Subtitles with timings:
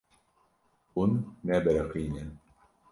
[0.93, 1.11] Hûn
[1.45, 2.25] nebiriqîne.